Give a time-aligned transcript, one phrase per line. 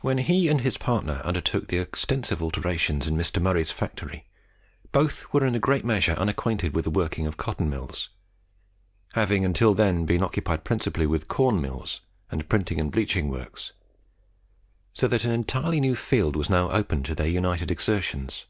[0.00, 3.40] When he and his partner undertook the extensive alterations in Mr.
[3.40, 4.26] Murray's factory,
[4.90, 8.08] both were in a great measure unacquainted with the working of cotton mills,
[9.12, 13.70] having until then been occupied principally with corn mills, and printing and bleaching works;
[14.92, 18.46] so that an entirely new field was now opened to their united exertions.